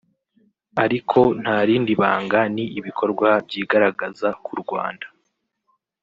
[0.83, 5.07] ariko nta rindi banga ni ibikorwa byigaragaza ku Rwanda